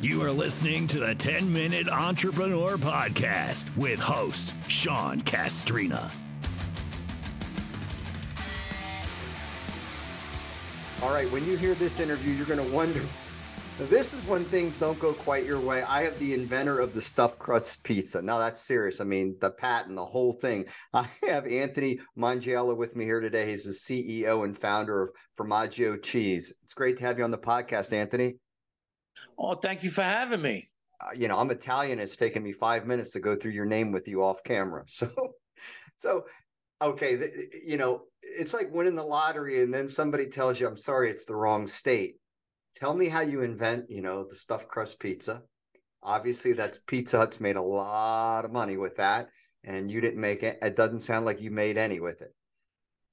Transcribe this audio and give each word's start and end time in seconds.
You 0.00 0.22
are 0.22 0.32
listening 0.32 0.86
to 0.88 1.00
the 1.00 1.14
10 1.14 1.52
Minute 1.52 1.88
Entrepreneur 1.88 2.78
Podcast 2.78 3.74
with 3.76 4.00
host 4.00 4.54
Sean 4.66 5.20
Castrina. 5.20 6.10
All 11.02 11.12
right, 11.12 11.30
when 11.30 11.46
you 11.46 11.56
hear 11.56 11.74
this 11.74 12.00
interview, 12.00 12.32
you're 12.32 12.46
going 12.46 12.66
to 12.66 12.74
wonder. 12.74 13.02
This 13.88 14.12
is 14.12 14.26
when 14.26 14.44
things 14.44 14.76
don't 14.76 14.98
go 14.98 15.14
quite 15.14 15.46
your 15.46 15.58
way. 15.58 15.82
I 15.82 16.02
have 16.02 16.18
the 16.18 16.34
inventor 16.34 16.78
of 16.78 16.92
the 16.92 17.00
stuffed 17.00 17.38
crust 17.38 17.82
pizza. 17.82 18.20
Now 18.20 18.38
that's 18.38 18.60
serious. 18.60 19.00
I 19.00 19.04
mean, 19.04 19.36
the 19.40 19.50
patent, 19.50 19.96
the 19.96 20.04
whole 20.04 20.34
thing. 20.34 20.66
I 20.92 21.08
have 21.26 21.46
Anthony 21.46 22.00
Mongiello 22.18 22.76
with 22.76 22.94
me 22.94 23.04
here 23.04 23.20
today. 23.20 23.48
He's 23.50 23.64
the 23.64 23.72
CEO 23.72 24.44
and 24.44 24.56
founder 24.56 25.02
of 25.02 25.10
Formaggio 25.38 26.02
Cheese. 26.02 26.52
It's 26.62 26.74
great 26.74 26.98
to 26.98 27.04
have 27.04 27.18
you 27.18 27.24
on 27.24 27.30
the 27.30 27.38
podcast, 27.38 27.94
Anthony. 27.94 28.36
Oh, 29.42 29.54
thank 29.54 29.82
you 29.82 29.90
for 29.90 30.02
having 30.02 30.42
me. 30.42 30.68
Uh, 31.00 31.12
you 31.14 31.26
know, 31.26 31.38
I'm 31.38 31.50
Italian. 31.50 31.98
It's 31.98 32.14
taken 32.14 32.42
me 32.42 32.52
five 32.52 32.86
minutes 32.86 33.12
to 33.12 33.20
go 33.20 33.34
through 33.34 33.52
your 33.52 33.64
name 33.64 33.90
with 33.90 34.06
you 34.06 34.22
off 34.22 34.44
camera. 34.44 34.84
So, 34.88 35.10
so 35.96 36.24
okay, 36.82 37.16
th- 37.16 37.32
you 37.66 37.76
know, 37.78 38.02
it's 38.22 38.54
like 38.54 38.72
winning 38.72 38.96
the 38.96 39.02
lottery, 39.02 39.62
and 39.62 39.72
then 39.72 39.88
somebody 39.88 40.26
tells 40.26 40.60
you, 40.60 40.66
"I'm 40.66 40.76
sorry, 40.76 41.10
it's 41.10 41.24
the 41.24 41.36
wrong 41.36 41.66
state." 41.66 42.16
Tell 42.74 42.94
me 42.94 43.08
how 43.08 43.20
you 43.20 43.42
invent, 43.42 43.90
you 43.90 44.02
know, 44.02 44.26
the 44.28 44.36
stuffed 44.36 44.68
crust 44.68 45.00
pizza. 45.00 45.42
Obviously, 46.02 46.52
that's 46.52 46.78
Pizza 46.78 47.18
Hut's 47.18 47.40
made 47.40 47.56
a 47.56 47.62
lot 47.62 48.44
of 48.44 48.52
money 48.52 48.76
with 48.76 48.96
that, 48.96 49.28
and 49.64 49.90
you 49.90 50.00
didn't 50.00 50.20
make 50.20 50.42
it. 50.42 50.58
It 50.62 50.76
doesn't 50.76 51.00
sound 51.00 51.26
like 51.26 51.40
you 51.40 51.50
made 51.50 51.76
any 51.76 52.00
with 52.00 52.22
it. 52.22 52.34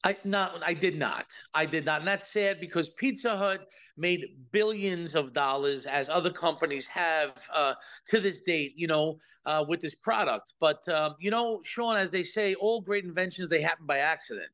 I 0.04 0.16
no, 0.24 0.52
I 0.64 0.74
did 0.74 0.98
not. 0.98 1.26
I 1.54 1.66
did 1.66 1.86
not, 1.86 2.00
and 2.00 2.08
that's 2.08 2.32
sad 2.32 2.60
because 2.60 2.88
Pizza 2.90 3.36
Hut 3.36 3.68
made 3.98 4.28
billions 4.52 5.16
of 5.16 5.34
dollars, 5.34 5.86
as 5.86 6.08
other 6.08 6.30
companies 6.30 6.86
have 6.86 7.32
uh, 7.54 7.74
to 8.10 8.20
this 8.20 8.38
date. 8.38 8.74
You 8.76 8.88
know, 8.88 9.18
uh, 9.46 9.66
with 9.68 9.82
this 9.82 9.96
product. 9.96 10.54
But 10.60 10.88
um, 10.88 11.16
you 11.20 11.32
know, 11.32 11.62
Sean, 11.66 11.98
as 11.98 12.12
they 12.12 12.24
say, 12.24 12.54
all 12.56 12.82
great 12.82 13.06
inventions 13.06 13.50
they 13.50 13.62
happen 13.62 13.86
by 13.88 13.98
accident. 14.00 14.50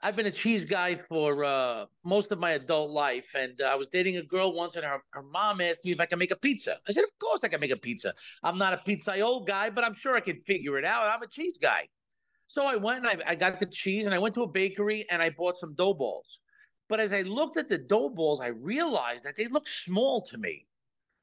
I've 0.00 0.14
been 0.14 0.26
a 0.26 0.30
cheese 0.30 0.60
guy 0.60 0.94
for 0.94 1.44
uh, 1.44 1.86
most 2.04 2.30
of 2.30 2.38
my 2.38 2.50
adult 2.50 2.90
life, 2.90 3.26
and 3.34 3.60
I 3.60 3.74
was 3.74 3.88
dating 3.88 4.18
a 4.18 4.22
girl 4.22 4.52
once, 4.52 4.76
and 4.76 4.84
her, 4.84 5.02
her 5.10 5.22
mom 5.22 5.60
asked 5.60 5.84
me 5.84 5.90
if 5.90 6.00
I 6.00 6.06
can 6.06 6.20
make 6.20 6.30
a 6.30 6.36
pizza. 6.36 6.76
I 6.88 6.92
said, 6.92 7.02
"Of 7.02 7.18
course 7.18 7.40
I 7.42 7.48
can 7.48 7.60
make 7.60 7.72
a 7.72 7.76
pizza. 7.76 8.14
I'm 8.44 8.58
not 8.58 8.72
a 8.72 8.76
pizzaiolo 8.76 9.44
guy, 9.44 9.70
but 9.70 9.82
I'm 9.82 9.94
sure 9.94 10.14
I 10.14 10.20
can 10.20 10.36
figure 10.36 10.78
it 10.78 10.84
out. 10.84 11.08
I'm 11.08 11.22
a 11.22 11.26
cheese 11.26 11.58
guy." 11.60 11.88
So 12.48 12.66
I 12.66 12.76
went 12.76 13.06
and 13.06 13.22
I, 13.22 13.32
I 13.32 13.34
got 13.34 13.60
the 13.60 13.66
cheese 13.66 14.06
and 14.06 14.14
I 14.14 14.18
went 14.18 14.34
to 14.34 14.42
a 14.42 14.48
bakery 14.48 15.06
and 15.10 15.22
I 15.22 15.30
bought 15.30 15.56
some 15.56 15.74
dough 15.74 15.94
balls. 15.94 16.38
But 16.88 16.98
as 16.98 17.12
I 17.12 17.20
looked 17.20 17.58
at 17.58 17.68
the 17.68 17.78
dough 17.78 18.08
balls, 18.08 18.40
I 18.42 18.48
realized 18.48 19.24
that 19.24 19.36
they 19.36 19.46
looked 19.46 19.68
small 19.68 20.22
to 20.22 20.38
me. 20.38 20.66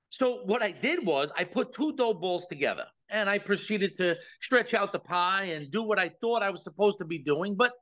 So 0.10 0.44
what 0.46 0.62
I 0.62 0.72
did 0.72 1.04
was 1.04 1.32
I 1.36 1.44
put 1.44 1.74
two 1.74 1.94
dough 1.94 2.14
balls 2.14 2.44
together 2.48 2.86
and 3.10 3.28
I 3.28 3.40
proceeded 3.40 3.98
to 3.98 4.16
stretch 4.40 4.76
out 4.76 4.94
the 4.94 5.00
pie 5.00 5.46
and 5.46 5.72
do 5.72 5.82
what 5.82 6.00
I 6.00 6.10
thought 6.22 6.44
I 6.44 6.52
was 6.52 6.64
supposed 6.64 7.00
to 7.00 7.06
be 7.06 7.18
doing. 7.18 7.56
But 7.56 7.74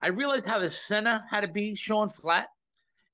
I 0.00 0.08
realized 0.08 0.46
how 0.46 0.58
the 0.58 0.72
center 0.72 1.22
had 1.28 1.42
to 1.42 1.52
be 1.52 1.76
shown 1.76 2.08
flat. 2.08 2.48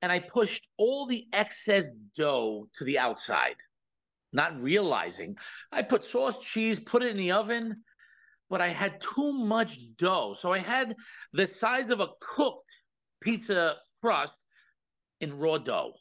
And 0.02 0.12
I 0.12 0.20
pushed 0.20 0.68
all 0.76 1.06
the 1.06 1.26
excess 1.32 1.90
dough 2.16 2.68
to 2.76 2.84
the 2.84 2.98
outside, 2.98 3.56
not 4.32 4.62
realizing 4.62 5.36
I 5.72 5.82
put 5.82 6.04
sauce, 6.04 6.44
cheese, 6.44 6.78
put 6.78 7.02
it 7.02 7.10
in 7.10 7.16
the 7.16 7.32
oven, 7.32 7.82
but 8.54 8.60
I 8.60 8.68
had 8.68 9.00
too 9.00 9.32
much 9.32 9.80
dough. 9.96 10.36
So 10.40 10.52
I 10.52 10.58
had 10.58 10.94
the 11.32 11.50
size 11.58 11.88
of 11.88 11.98
a 11.98 12.10
cooked 12.20 12.70
pizza 13.20 13.74
crust 14.00 14.32
in 15.20 15.36
raw 15.36 15.58
dough. 15.58 15.94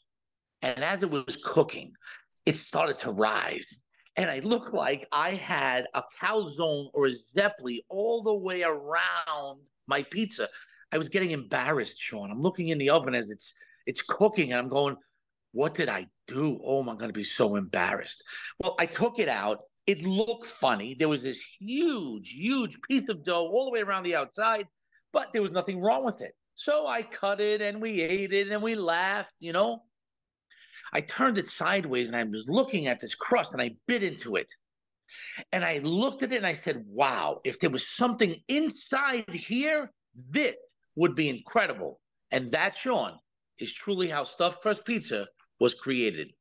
And 0.61 0.83
as 0.83 1.01
it 1.01 1.09
was 1.09 1.35
cooking, 1.43 1.93
it 2.45 2.55
started 2.55 2.99
to 2.99 3.11
rise. 3.11 3.65
And 4.17 4.29
I 4.29 4.37
looked 4.41 4.71
like 4.71 5.07
I 5.11 5.31
had 5.31 5.87
a 5.95 6.03
calzone 6.21 6.89
or 6.93 7.07
a 7.07 7.13
zeppeli 7.35 7.79
all 7.89 8.21
the 8.21 8.35
way 8.35 8.61
around 8.61 9.61
my 9.87 10.03
pizza. 10.03 10.47
I 10.92 10.99
was 10.99 11.09
getting 11.09 11.31
embarrassed, 11.31 11.99
Sean. 11.99 12.30
I'm 12.30 12.43
looking 12.43 12.67
in 12.67 12.77
the 12.77 12.92
oven 12.92 13.15
as 13.15 13.31
it's 13.31 13.52
it's 13.87 14.02
cooking, 14.03 14.52
and 14.52 14.61
I'm 14.61 14.69
going, 14.69 14.95
"What 15.53 15.73
did 15.73 15.89
I 15.89 16.05
do? 16.27 16.59
Oh, 16.63 16.81
I'm 16.81 16.97
going 16.97 17.09
to 17.09 17.19
be 17.19 17.23
so 17.23 17.55
embarrassed." 17.55 18.23
Well, 18.59 18.75
I 18.77 18.86
took 18.86 19.17
it 19.17 19.27
out 19.27 19.61
it 19.86 20.04
looked 20.04 20.48
funny. 20.48 20.94
There 20.94 21.10
was 21.10 21.21
this 21.21 21.39
huge, 21.60 22.30
huge 22.30 22.80
piece 22.89 23.10
of 23.10 23.23
dough 23.23 23.48
all 23.48 23.66
the 23.66 23.71
way 23.71 23.82
around 23.82 24.04
the 24.04 24.16
outside, 24.16 24.67
but 25.11 25.33
there 25.33 25.42
was 25.42 25.52
nothing 25.52 25.82
wrong 25.82 26.05
with 26.05 26.21
it. 26.21 26.33
So 26.55 26.88
I 26.88 27.02
cut 27.02 27.42
it 27.42 27.61
and 27.61 27.82
we 27.82 28.02
ate 28.02 28.32
it 28.32 28.49
and 28.49 28.61
we 28.61 28.76
laughed, 28.76 29.33
you 29.39 29.54
know. 29.54 29.83
I 30.93 31.02
turned 31.02 31.38
it 31.38 31.48
sideways 31.48 32.08
and 32.08 32.16
I 32.16 32.23
was 32.23 32.48
looking 32.48 32.88
at 32.88 33.02
this 33.02 33.16
crust 33.16 33.52
and 33.52 33.61
I 33.61 33.72
bit 33.88 34.04
into 34.04 34.36
it. 34.36 34.52
And 35.52 35.66
I 35.66 35.80
looked 35.80 36.23
at 36.23 36.32
it 36.32 36.38
and 36.38 36.45
I 36.45 36.55
said, 36.55 36.86
wow, 36.88 37.42
if 37.43 37.60
there 37.60 37.70
was 37.70 37.88
something 37.88 38.36
inside 38.48 39.30
here, 39.30 39.92
this 40.30 40.55
would 40.95 41.16
be 41.16 41.30
incredible. 41.30 41.99
And 42.32 42.52
that, 42.52 42.77
Sean, 42.77 43.17
is 43.60 43.72
truly 43.72 44.08
how 44.08 44.23
stuffed 44.23 44.61
crust 44.61 44.86
pizza 44.86 45.27
was 45.60 45.73
created. 45.73 46.32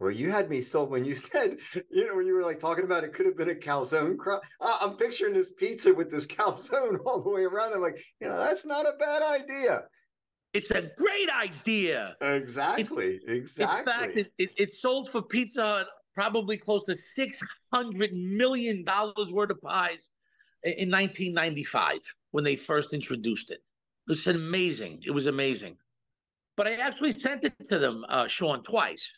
Well, 0.00 0.10
you 0.10 0.30
had 0.30 0.48
me 0.48 0.60
sold 0.60 0.90
when 0.90 1.04
you 1.04 1.14
said, 1.16 1.58
you 1.90 2.06
know, 2.06 2.14
when 2.14 2.26
you 2.26 2.34
were 2.34 2.42
like 2.42 2.58
talking 2.58 2.84
about 2.84 3.04
it 3.04 3.12
could 3.12 3.26
have 3.26 3.36
been 3.36 3.50
a 3.50 3.54
calzone. 3.54 4.16
I'm 4.60 4.96
picturing 4.96 5.34
this 5.34 5.52
pizza 5.52 5.92
with 5.92 6.10
this 6.10 6.26
calzone 6.26 6.98
all 7.04 7.20
the 7.20 7.30
way 7.30 7.44
around. 7.44 7.74
I'm 7.74 7.82
like, 7.82 7.98
you 8.20 8.28
know, 8.28 8.38
that's 8.38 8.66
not 8.66 8.86
a 8.86 8.92
bad 8.98 9.22
idea. 9.22 9.84
It's 10.54 10.70
a 10.70 10.82
great 10.96 11.28
idea. 11.36 12.16
Exactly. 12.20 13.20
It, 13.26 13.30
exactly. 13.30 13.78
In 13.78 13.84
fact, 13.84 14.16
it, 14.16 14.32
it, 14.38 14.50
it, 14.56 14.72
sold 14.72 15.10
for 15.10 15.20
Pizza 15.20 15.60
Hut 15.60 15.88
probably 16.14 16.56
close 16.56 16.84
to 16.84 16.96
six 16.96 17.38
hundred 17.72 18.12
million 18.14 18.82
dollars 18.82 19.28
worth 19.30 19.50
of 19.50 19.60
pies 19.60 20.08
in 20.64 20.90
1995 20.90 21.98
when 22.30 22.44
they 22.44 22.56
first 22.56 22.94
introduced 22.94 23.50
it. 23.50 23.62
It 24.08 24.12
was 24.12 24.26
amazing. 24.26 25.02
It 25.04 25.10
was 25.10 25.26
amazing. 25.26 25.76
But 26.56 26.66
I 26.66 26.74
actually 26.74 27.12
sent 27.12 27.44
it 27.44 27.54
to 27.70 27.78
them, 27.78 28.04
uh, 28.08 28.26
Sean, 28.26 28.62
twice. 28.62 29.08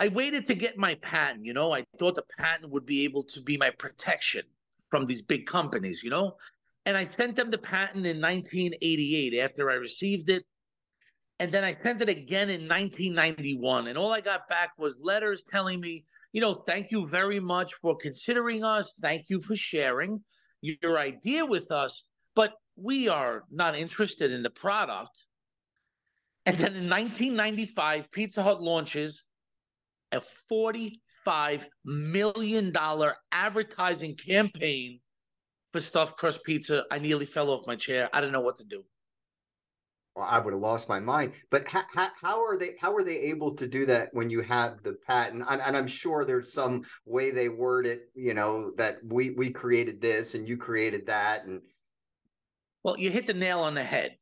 I 0.00 0.08
waited 0.08 0.46
to 0.46 0.54
get 0.54 0.78
my 0.78 0.94
patent. 0.96 1.44
You 1.44 1.54
know, 1.54 1.74
I 1.74 1.84
thought 1.98 2.14
the 2.14 2.24
patent 2.38 2.70
would 2.70 2.86
be 2.86 3.04
able 3.04 3.22
to 3.24 3.42
be 3.42 3.56
my 3.56 3.70
protection 3.70 4.42
from 4.90 5.06
these 5.06 5.22
big 5.22 5.46
companies. 5.46 6.02
You 6.02 6.10
know, 6.10 6.36
and 6.86 6.96
I 6.96 7.06
sent 7.06 7.36
them 7.36 7.50
the 7.50 7.58
patent 7.58 8.06
in 8.06 8.20
1988 8.20 9.38
after 9.40 9.70
I 9.70 9.74
received 9.74 10.30
it. 10.30 10.44
And 11.40 11.52
then 11.52 11.62
I 11.62 11.72
sent 11.82 12.00
it 12.02 12.08
again 12.08 12.50
in 12.50 12.62
1991. 12.62 13.88
And 13.88 13.98
all 13.98 14.12
I 14.12 14.20
got 14.20 14.48
back 14.48 14.70
was 14.78 15.00
letters 15.02 15.42
telling 15.42 15.80
me, 15.80 16.04
you 16.32 16.40
know, 16.40 16.54
thank 16.54 16.90
you 16.90 17.06
very 17.06 17.40
much 17.40 17.72
for 17.80 17.96
considering 17.96 18.64
us. 18.64 18.92
Thank 19.00 19.28
you 19.28 19.40
for 19.40 19.54
sharing 19.54 20.20
your 20.60 20.98
idea 20.98 21.44
with 21.44 21.70
us. 21.70 22.02
But 22.34 22.54
we 22.76 23.08
are 23.08 23.44
not 23.50 23.76
interested 23.76 24.32
in 24.32 24.42
the 24.42 24.50
product. 24.50 25.16
And 26.46 26.56
then 26.56 26.74
in 26.74 26.88
1995, 26.88 28.10
Pizza 28.10 28.42
Hut 28.42 28.62
launches 28.62 29.22
a 30.12 30.20
$45 30.50 31.64
million 31.84 32.72
advertising 33.32 34.16
campaign 34.16 35.00
for 35.72 35.80
stuffed 35.80 36.16
crust 36.16 36.42
pizza. 36.44 36.84
I 36.90 36.98
nearly 36.98 37.26
fell 37.26 37.50
off 37.50 37.66
my 37.66 37.76
chair. 37.76 38.08
I 38.12 38.20
don't 38.20 38.32
know 38.32 38.40
what 38.40 38.56
to 38.56 38.64
do. 38.64 38.84
Well, 40.18 40.26
I 40.28 40.40
would 40.40 40.52
have 40.52 40.60
lost 40.60 40.88
my 40.88 40.98
mind. 40.98 41.34
But 41.50 41.68
how, 41.68 41.82
how, 41.94 42.08
how, 42.20 42.44
are 42.44 42.56
they? 42.56 42.74
How 42.80 42.92
are 42.96 43.04
they 43.04 43.18
able 43.18 43.54
to 43.54 43.68
do 43.68 43.86
that 43.86 44.08
when 44.12 44.28
you 44.30 44.40
have 44.40 44.82
the 44.82 44.94
patent? 45.06 45.44
And, 45.48 45.62
and, 45.62 45.76
I'm 45.76 45.86
sure 45.86 46.24
there's 46.24 46.52
some 46.52 46.82
way 47.06 47.30
they 47.30 47.48
word 47.48 47.86
it. 47.86 48.10
You 48.16 48.34
know 48.34 48.72
that 48.78 48.96
we 49.04 49.30
we 49.30 49.50
created 49.50 50.00
this 50.00 50.34
and 50.34 50.48
you 50.48 50.56
created 50.56 51.06
that. 51.06 51.44
And 51.44 51.60
well, 52.82 52.98
you 52.98 53.12
hit 53.12 53.28
the 53.28 53.34
nail 53.34 53.60
on 53.60 53.74
the 53.74 53.84
head. 53.84 54.16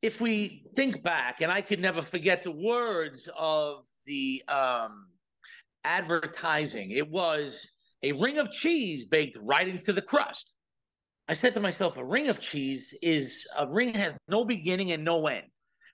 If 0.00 0.22
we 0.22 0.64
think 0.74 1.02
back, 1.02 1.42
and 1.42 1.52
I 1.52 1.60
could 1.60 1.80
never 1.80 2.00
forget 2.00 2.42
the 2.42 2.52
words 2.52 3.28
of 3.36 3.84
the 4.06 4.42
um, 4.48 5.08
advertising. 5.86 6.90
It 6.90 7.08
was 7.08 7.54
a 8.02 8.12
ring 8.12 8.38
of 8.38 8.50
cheese 8.50 9.06
baked 9.06 9.38
right 9.40 9.68
into 9.68 9.92
the 9.92 10.02
crust. 10.02 10.52
I 11.28 11.34
said 11.34 11.54
to 11.54 11.60
myself, 11.60 11.96
a 11.96 12.04
ring 12.04 12.28
of 12.28 12.40
cheese 12.40 12.92
is 13.02 13.46
a 13.56 13.66
ring 13.66 13.94
has 13.94 14.14
no 14.28 14.44
beginning 14.44 14.92
and 14.92 15.04
no 15.04 15.26
end. 15.28 15.46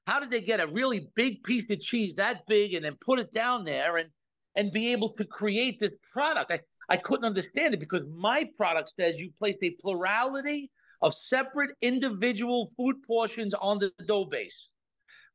How 0.06 0.18
did 0.18 0.30
they 0.30 0.40
get 0.40 0.60
a 0.60 0.66
really 0.66 1.08
big 1.14 1.44
piece 1.44 1.70
of 1.70 1.80
cheese 1.80 2.14
that 2.14 2.44
big 2.48 2.74
and 2.74 2.84
then 2.84 2.96
put 3.00 3.18
it 3.18 3.32
down 3.32 3.64
there 3.64 3.98
and 3.98 4.08
and 4.56 4.72
be 4.72 4.92
able 4.92 5.10
to 5.10 5.24
create 5.24 5.78
this 5.78 5.92
product? 6.12 6.50
I, 6.50 6.60
I 6.88 6.96
couldn't 6.96 7.24
understand 7.24 7.74
it 7.74 7.80
because 7.80 8.02
my 8.14 8.48
product 8.56 8.92
says 8.98 9.16
you 9.18 9.30
place 9.38 9.56
a 9.62 9.76
plurality 9.80 10.70
of 11.02 11.14
separate 11.14 11.70
individual 11.82 12.70
food 12.76 12.96
portions 13.06 13.54
on 13.54 13.78
the 13.78 13.92
dough 14.06 14.24
base. 14.24 14.70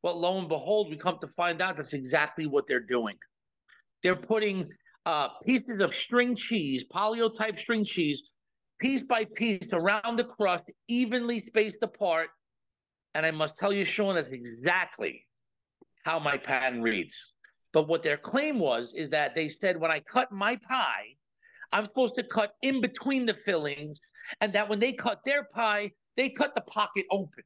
Well, 0.03 0.19
lo 0.19 0.37
and 0.37 0.47
behold, 0.47 0.89
we 0.89 0.97
come 0.97 1.17
to 1.21 1.27
find 1.27 1.61
out 1.61 1.77
that's 1.77 1.93
exactly 1.93 2.45
what 2.45 2.67
they're 2.67 2.79
doing. 2.79 3.17
They're 4.07 4.15
putting 4.15 4.71
uh, 5.05 5.27
pieces 5.45 5.83
of 5.83 5.93
string 5.93 6.33
cheese, 6.33 6.85
Polly-O 6.85 7.27
type 7.27 7.59
string 7.59 7.83
cheese, 7.83 8.21
piece 8.79 9.01
by 9.01 9.25
piece 9.25 9.67
around 9.73 10.15
the 10.15 10.23
crust, 10.23 10.63
evenly 10.87 11.41
spaced 11.41 11.79
apart. 11.81 12.29
And 13.13 13.25
I 13.25 13.31
must 13.31 13.57
tell 13.57 13.73
you, 13.73 13.83
Sean, 13.83 14.15
that's 14.15 14.29
exactly 14.29 15.25
how 16.05 16.19
my 16.19 16.37
patent 16.37 16.83
reads. 16.83 17.13
But 17.73 17.89
what 17.89 18.01
their 18.01 18.15
claim 18.15 18.59
was 18.59 18.93
is 18.93 19.09
that 19.09 19.35
they 19.35 19.49
said 19.49 19.77
when 19.77 19.91
I 19.91 19.99
cut 19.99 20.31
my 20.31 20.55
pie, 20.55 21.07
I'm 21.73 21.83
supposed 21.83 22.15
to 22.15 22.23
cut 22.23 22.53
in 22.61 22.79
between 22.79 23.25
the 23.25 23.33
fillings, 23.33 23.99
and 24.39 24.53
that 24.53 24.69
when 24.69 24.79
they 24.79 24.93
cut 24.93 25.19
their 25.25 25.43
pie, 25.53 25.91
they 26.15 26.29
cut 26.29 26.55
the 26.55 26.61
pocket 26.61 27.05
open. 27.11 27.43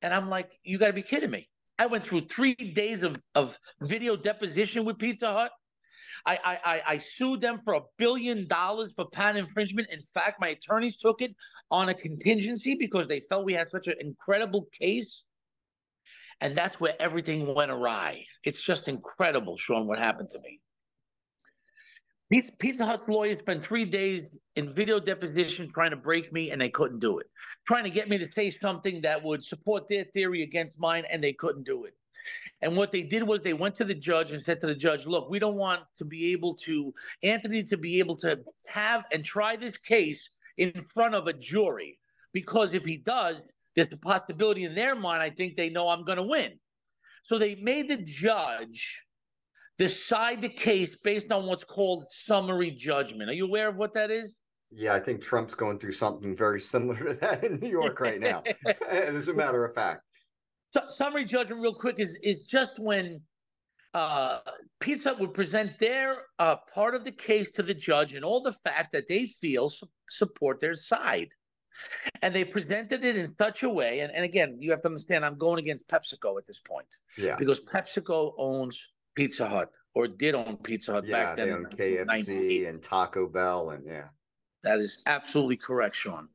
And 0.00 0.14
I'm 0.14 0.28
like, 0.28 0.52
you 0.62 0.78
got 0.78 0.86
to 0.86 0.92
be 0.92 1.02
kidding 1.02 1.32
me. 1.32 1.48
I 1.78 1.86
went 1.86 2.04
through 2.04 2.22
three 2.22 2.54
days 2.54 3.02
of, 3.02 3.20
of 3.34 3.58
video 3.82 4.16
deposition 4.16 4.84
with 4.84 4.98
Pizza 4.98 5.32
Hut. 5.32 5.52
I, 6.24 6.38
I, 6.64 6.82
I 6.86 6.98
sued 7.16 7.40
them 7.40 7.60
for 7.64 7.74
a 7.74 7.80
billion 7.98 8.46
dollars 8.46 8.92
for 8.94 9.08
patent 9.08 9.46
infringement. 9.48 9.88
In 9.90 10.00
fact, 10.14 10.40
my 10.40 10.48
attorneys 10.48 10.96
took 10.96 11.20
it 11.22 11.34
on 11.70 11.88
a 11.88 11.94
contingency 11.94 12.76
because 12.76 13.08
they 13.08 13.20
felt 13.20 13.44
we 13.44 13.54
had 13.54 13.66
such 13.66 13.88
an 13.88 13.94
incredible 13.98 14.68
case. 14.78 15.24
And 16.40 16.54
that's 16.54 16.78
where 16.78 16.94
everything 17.00 17.54
went 17.54 17.70
awry. 17.70 18.24
It's 18.44 18.60
just 18.60 18.88
incredible, 18.88 19.56
Sean, 19.56 19.86
what 19.86 19.98
happened 19.98 20.30
to 20.30 20.40
me. 20.40 20.60
Pizza, 22.32 22.52
Pizza 22.58 22.86
Hut's 22.86 23.06
lawyers 23.08 23.40
spent 23.40 23.62
three 23.62 23.84
days 23.84 24.22
in 24.56 24.72
video 24.72 24.98
deposition 24.98 25.70
trying 25.70 25.90
to 25.90 25.98
break 25.98 26.32
me, 26.32 26.50
and 26.50 26.58
they 26.58 26.70
couldn't 26.70 26.98
do 27.00 27.18
it. 27.18 27.26
Trying 27.66 27.84
to 27.84 27.90
get 27.90 28.08
me 28.08 28.16
to 28.16 28.32
say 28.32 28.50
something 28.50 29.02
that 29.02 29.22
would 29.22 29.44
support 29.44 29.86
their 29.90 30.04
theory 30.04 30.42
against 30.42 30.80
mine, 30.80 31.04
and 31.10 31.22
they 31.22 31.34
couldn't 31.34 31.64
do 31.64 31.84
it. 31.84 31.92
And 32.62 32.74
what 32.74 32.90
they 32.90 33.02
did 33.02 33.22
was 33.22 33.40
they 33.40 33.52
went 33.52 33.74
to 33.74 33.84
the 33.84 33.94
judge 33.94 34.30
and 34.30 34.42
said 34.44 34.62
to 34.62 34.66
the 34.66 34.74
judge, 34.74 35.04
look, 35.04 35.28
we 35.28 35.38
don't 35.38 35.56
want 35.56 35.82
to 35.96 36.06
be 36.06 36.32
able 36.32 36.54
to, 36.64 36.94
Anthony, 37.22 37.62
to 37.64 37.76
be 37.76 37.98
able 37.98 38.16
to 38.16 38.40
have 38.66 39.04
and 39.12 39.22
try 39.22 39.54
this 39.54 39.76
case 39.76 40.26
in 40.56 40.72
front 40.94 41.14
of 41.14 41.26
a 41.26 41.34
jury. 41.34 41.98
Because 42.32 42.72
if 42.72 42.82
he 42.82 42.96
does, 42.96 43.42
there's 43.76 43.92
a 43.92 43.98
possibility 43.98 44.64
in 44.64 44.74
their 44.74 44.94
mind, 44.94 45.20
I 45.20 45.28
think 45.28 45.54
they 45.54 45.68
know 45.68 45.90
I'm 45.90 46.04
going 46.04 46.16
to 46.16 46.22
win. 46.22 46.52
So 47.26 47.36
they 47.36 47.56
made 47.56 47.90
the 47.90 47.98
judge 47.98 49.02
decide 49.78 50.42
the 50.42 50.48
case 50.48 50.96
based 51.02 51.30
on 51.32 51.46
what's 51.46 51.64
called 51.64 52.04
summary 52.26 52.70
judgment. 52.70 53.30
Are 53.30 53.34
you 53.34 53.46
aware 53.46 53.68
of 53.68 53.76
what 53.76 53.92
that 53.94 54.10
is? 54.10 54.32
Yeah, 54.70 54.94
I 54.94 55.00
think 55.00 55.22
Trump's 55.22 55.54
going 55.54 55.78
through 55.78 55.92
something 55.92 56.34
very 56.34 56.60
similar 56.60 56.96
to 56.96 57.14
that 57.14 57.44
in 57.44 57.60
New 57.60 57.68
York 57.68 58.00
right 58.00 58.20
now. 58.20 58.42
As 58.88 59.28
a 59.28 59.34
matter 59.34 59.64
of 59.64 59.74
fact. 59.74 60.02
So, 60.70 60.80
summary 60.88 61.26
judgment, 61.26 61.60
real 61.60 61.74
quick, 61.74 61.98
is 61.98 62.16
is 62.22 62.44
just 62.46 62.78
when 62.78 63.20
uh, 63.92 64.38
Hut 64.82 65.18
would 65.18 65.34
present 65.34 65.78
their 65.78 66.16
uh, 66.38 66.56
part 66.74 66.94
of 66.94 67.04
the 67.04 67.12
case 67.12 67.50
to 67.52 67.62
the 67.62 67.74
judge 67.74 68.14
and 68.14 68.24
all 68.24 68.42
the 68.42 68.54
facts 68.64 68.88
that 68.92 69.08
they 69.08 69.26
feel 69.40 69.68
su- 69.68 69.86
support 70.08 70.60
their 70.60 70.74
side. 70.74 71.28
And 72.22 72.34
they 72.34 72.44
presented 72.44 73.04
it 73.04 73.16
in 73.16 73.34
such 73.36 73.62
a 73.62 73.68
way, 73.68 74.00
and, 74.00 74.12
and 74.12 74.24
again, 74.24 74.58
you 74.60 74.70
have 74.70 74.82
to 74.82 74.88
understand, 74.88 75.24
I'm 75.24 75.38
going 75.38 75.58
against 75.58 75.88
PepsiCo 75.88 76.38
at 76.38 76.46
this 76.46 76.58
point. 76.58 76.86
Yeah. 77.16 77.36
Because 77.36 77.60
PepsiCo 77.60 78.32
owns 78.36 78.78
Pizza 79.14 79.48
Hut 79.48 79.70
or 79.94 80.08
did 80.08 80.34
own 80.34 80.56
Pizza 80.58 80.92
Hut 80.92 81.06
yeah, 81.06 81.24
back 81.24 81.36
then. 81.36 81.66
They 81.76 81.98
own 81.98 82.06
KFC 82.06 82.68
and 82.68 82.82
Taco 82.82 83.28
Bell 83.28 83.70
and 83.70 83.86
yeah. 83.86 84.08
That 84.64 84.78
is 84.78 85.02
absolutely 85.06 85.56
correct, 85.56 85.96
Sean. 85.96 86.28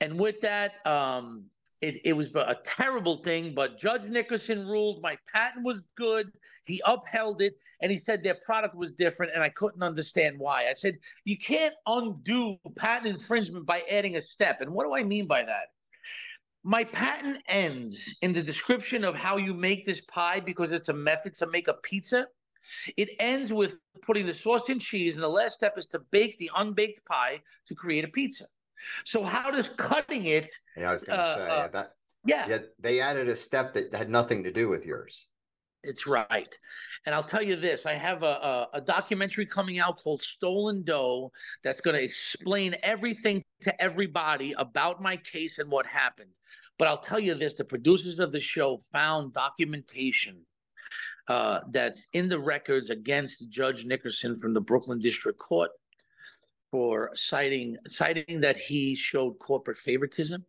And 0.00 0.18
with 0.18 0.40
that, 0.40 0.86
um, 0.86 1.44
it, 1.80 2.00
it 2.04 2.12
was 2.14 2.26
a 2.34 2.56
terrible 2.64 3.16
thing, 3.16 3.54
but 3.54 3.78
Judge 3.78 4.02
Nickerson 4.02 4.66
ruled 4.66 5.00
my 5.02 5.16
patent 5.32 5.64
was 5.64 5.82
good. 5.94 6.32
He 6.64 6.82
upheld 6.84 7.40
it 7.40 7.56
and 7.80 7.92
he 7.92 7.98
said 7.98 8.24
their 8.24 8.34
product 8.34 8.74
was 8.74 8.92
different, 8.92 9.32
and 9.34 9.44
I 9.44 9.48
couldn't 9.50 9.82
understand 9.82 10.38
why. 10.38 10.66
I 10.68 10.72
said, 10.72 10.96
You 11.24 11.38
can't 11.38 11.74
undo 11.86 12.56
patent 12.76 13.14
infringement 13.14 13.64
by 13.64 13.82
adding 13.90 14.16
a 14.16 14.20
step. 14.20 14.60
And 14.60 14.72
what 14.72 14.86
do 14.86 14.94
I 14.94 15.04
mean 15.04 15.26
by 15.26 15.44
that? 15.44 15.68
My 16.64 16.84
patent 16.84 17.42
ends 17.46 18.18
in 18.20 18.32
the 18.32 18.42
description 18.42 19.04
of 19.04 19.14
how 19.14 19.36
you 19.36 19.54
make 19.54 19.84
this 19.84 20.00
pie 20.02 20.40
because 20.40 20.70
it's 20.70 20.88
a 20.88 20.92
method 20.92 21.34
to 21.36 21.46
make 21.46 21.68
a 21.68 21.74
pizza. 21.74 22.26
It 22.96 23.10
ends 23.18 23.52
with 23.52 23.76
putting 24.02 24.26
the 24.26 24.34
sauce 24.34 24.68
and 24.68 24.80
cheese, 24.80 25.14
and 25.14 25.22
the 25.22 25.28
last 25.28 25.54
step 25.54 25.78
is 25.78 25.86
to 25.86 26.00
bake 26.10 26.36
the 26.38 26.50
unbaked 26.56 27.04
pie 27.06 27.40
to 27.66 27.74
create 27.74 28.04
a 28.04 28.08
pizza. 28.08 28.44
So 29.04 29.22
how 29.22 29.50
does 29.50 29.68
cutting 29.68 30.26
it? 30.26 30.50
Yeah, 30.76 30.90
I 30.90 30.92
was 30.92 31.02
going 31.02 31.18
to 31.18 31.24
uh, 31.24 31.36
say 31.36 31.50
uh, 31.50 31.68
that. 31.68 31.92
Yeah, 32.26 32.46
Yeah, 32.48 32.58
they 32.78 33.00
added 33.00 33.28
a 33.28 33.36
step 33.36 33.72
that 33.74 33.94
had 33.94 34.10
nothing 34.10 34.42
to 34.44 34.52
do 34.52 34.68
with 34.68 34.84
yours. 34.84 35.27
It's 35.82 36.06
right. 36.06 36.58
And 37.06 37.14
I'll 37.14 37.22
tell 37.22 37.42
you 37.42 37.56
this: 37.56 37.86
I 37.86 37.94
have 37.94 38.22
a, 38.22 38.26
a, 38.26 38.68
a 38.74 38.80
documentary 38.80 39.46
coming 39.46 39.78
out 39.78 39.98
called 39.98 40.22
"Stolen 40.22 40.82
Dough" 40.82 41.32
that's 41.62 41.80
going 41.80 41.96
to 41.96 42.02
explain 42.02 42.74
everything 42.82 43.44
to 43.60 43.82
everybody 43.82 44.52
about 44.58 45.00
my 45.00 45.16
case 45.16 45.58
and 45.58 45.70
what 45.70 45.86
happened. 45.86 46.30
But 46.78 46.88
I'll 46.88 46.98
tell 46.98 47.20
you 47.20 47.34
this: 47.34 47.54
the 47.54 47.64
producers 47.64 48.18
of 48.18 48.32
the 48.32 48.40
show 48.40 48.82
found 48.92 49.32
documentation 49.32 50.44
uh, 51.28 51.60
that's 51.70 52.06
in 52.12 52.28
the 52.28 52.38
records 52.38 52.90
against 52.90 53.50
Judge 53.50 53.84
Nickerson 53.84 54.38
from 54.38 54.54
the 54.54 54.60
Brooklyn 54.60 54.98
District 54.98 55.38
Court 55.38 55.70
for 56.70 57.10
citing 57.14 57.76
citing 57.86 58.40
that 58.40 58.56
he 58.56 58.94
showed 58.94 59.38
corporate 59.38 59.78
favoritism. 59.78 60.44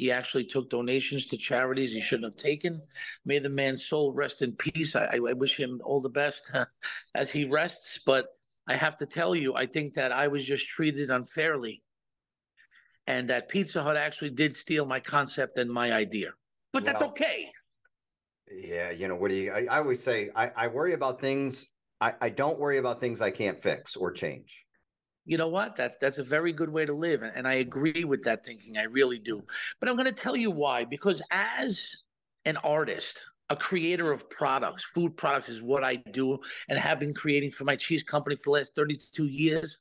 He 0.00 0.10
actually 0.10 0.44
took 0.44 0.70
donations 0.70 1.26
to 1.26 1.36
charities 1.36 1.92
he 1.92 2.00
shouldn't 2.00 2.32
have 2.32 2.42
taken. 2.42 2.80
May 3.26 3.38
the 3.38 3.50
man's 3.50 3.84
soul 3.84 4.14
rest 4.14 4.40
in 4.40 4.52
peace. 4.52 4.96
I, 4.96 5.18
I 5.28 5.34
wish 5.34 5.60
him 5.60 5.78
all 5.84 6.00
the 6.00 6.08
best 6.08 6.50
as 7.14 7.30
he 7.30 7.44
rests. 7.44 8.02
But 8.06 8.28
I 8.66 8.76
have 8.76 8.96
to 8.96 9.04
tell 9.04 9.34
you, 9.34 9.54
I 9.56 9.66
think 9.66 9.92
that 9.94 10.10
I 10.10 10.28
was 10.28 10.46
just 10.46 10.66
treated 10.68 11.10
unfairly, 11.10 11.82
and 13.06 13.28
that 13.28 13.50
Pizza 13.50 13.82
Hut 13.82 13.98
actually 13.98 14.30
did 14.30 14.54
steal 14.54 14.86
my 14.86 15.00
concept 15.00 15.58
and 15.58 15.70
my 15.70 15.92
idea. 15.92 16.30
But 16.72 16.86
that's 16.86 17.00
Well, 17.00 17.10
okay. 17.10 17.52
Yeah, 18.50 18.92
you 18.92 19.06
know, 19.06 19.16
what 19.16 19.28
do 19.28 19.34
you 19.34 19.52
I, 19.52 19.66
I 19.70 19.78
always 19.80 20.02
say 20.02 20.30
I, 20.34 20.50
I 20.56 20.68
worry 20.68 20.94
about 20.94 21.20
things 21.20 21.66
I, 22.00 22.14
I 22.22 22.30
don't 22.30 22.58
worry 22.58 22.78
about 22.78 23.02
things 23.02 23.20
I 23.20 23.30
can't 23.30 23.62
fix 23.62 23.96
or 23.96 24.12
change. 24.12 24.64
You 25.30 25.38
know 25.38 25.46
what? 25.46 25.76
That's 25.76 25.94
that's 26.00 26.18
a 26.18 26.24
very 26.24 26.52
good 26.52 26.70
way 26.70 26.84
to 26.84 26.92
live, 26.92 27.22
and, 27.22 27.32
and 27.36 27.46
I 27.46 27.54
agree 27.66 28.02
with 28.02 28.24
that 28.24 28.44
thinking. 28.44 28.76
I 28.76 28.82
really 28.82 29.20
do. 29.20 29.44
But 29.78 29.88
I'm 29.88 29.94
going 29.94 30.12
to 30.12 30.12
tell 30.12 30.34
you 30.34 30.50
why. 30.50 30.84
Because 30.84 31.22
as 31.30 32.02
an 32.46 32.56
artist, 32.64 33.16
a 33.48 33.54
creator 33.54 34.10
of 34.10 34.28
products, 34.28 34.84
food 34.92 35.16
products 35.16 35.48
is 35.48 35.62
what 35.62 35.84
I 35.84 35.94
do, 35.94 36.40
and 36.68 36.80
have 36.80 36.98
been 36.98 37.14
creating 37.14 37.52
for 37.52 37.62
my 37.62 37.76
cheese 37.76 38.02
company 38.02 38.34
for 38.34 38.42
the 38.46 38.50
last 38.50 38.74
32 38.74 39.26
years. 39.26 39.78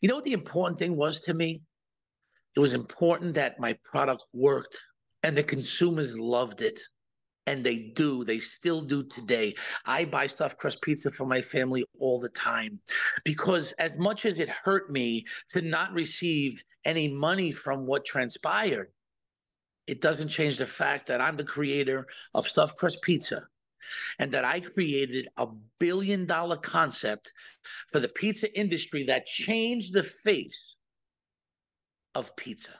You 0.00 0.08
know 0.08 0.14
what 0.14 0.22
the 0.22 0.32
important 0.32 0.78
thing 0.78 0.94
was 0.94 1.20
to 1.22 1.34
me? 1.34 1.62
It 2.54 2.60
was 2.60 2.72
important 2.72 3.34
that 3.34 3.58
my 3.58 3.76
product 3.82 4.22
worked, 4.32 4.78
and 5.24 5.36
the 5.36 5.42
consumers 5.42 6.16
loved 6.16 6.62
it. 6.62 6.78
And 7.46 7.62
they 7.62 7.92
do. 7.94 8.24
They 8.24 8.38
still 8.38 8.80
do 8.80 9.02
today. 9.02 9.54
I 9.84 10.06
buy 10.06 10.26
stuffed 10.26 10.58
crust 10.58 10.80
pizza 10.80 11.10
for 11.10 11.26
my 11.26 11.42
family 11.42 11.84
all 11.98 12.18
the 12.18 12.30
time 12.30 12.80
because, 13.24 13.72
as 13.78 13.92
much 13.98 14.24
as 14.24 14.38
it 14.38 14.48
hurt 14.48 14.90
me 14.90 15.26
to 15.50 15.60
not 15.60 15.92
receive 15.92 16.64
any 16.84 17.08
money 17.08 17.52
from 17.52 17.86
what 17.86 18.04
transpired, 18.06 18.90
it 19.86 20.00
doesn't 20.00 20.28
change 20.28 20.56
the 20.56 20.66
fact 20.66 21.06
that 21.08 21.20
I'm 21.20 21.36
the 21.36 21.44
creator 21.44 22.06
of 22.32 22.48
stuffed 22.48 22.78
crust 22.78 23.02
pizza 23.02 23.46
and 24.18 24.32
that 24.32 24.44
I 24.44 24.60
created 24.60 25.28
a 25.36 25.46
billion 25.78 26.26
dollar 26.26 26.56
concept 26.56 27.32
for 27.90 28.00
the 28.00 28.08
pizza 28.08 28.58
industry 28.58 29.04
that 29.04 29.26
changed 29.26 29.92
the 29.92 30.02
face 30.02 30.76
of 32.14 32.34
pizza. 32.36 32.70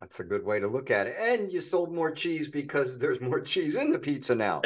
That's 0.00 0.20
a 0.20 0.24
good 0.24 0.44
way 0.44 0.60
to 0.60 0.66
look 0.66 0.90
at 0.90 1.06
it. 1.06 1.16
And 1.18 1.52
you 1.52 1.60
sold 1.60 1.92
more 1.92 2.10
cheese 2.10 2.48
because 2.48 2.98
there's 2.98 3.20
more 3.20 3.40
cheese 3.52 3.74
in 3.74 3.90
the 3.90 3.98
pizza 3.98 4.34
now. 4.34 4.62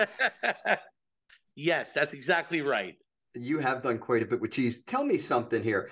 yes, 1.57 1.93
that's 1.93 2.13
exactly 2.13 2.61
right. 2.61 2.97
you 3.35 3.59
have 3.59 3.83
done 3.83 3.99
quite 3.99 4.23
a 4.23 4.27
bit 4.27 4.41
with 4.41 4.53
cheese. 4.53 4.83
Tell 4.85 5.05
me 5.05 5.19
something 5.19 5.63
here. 5.63 5.91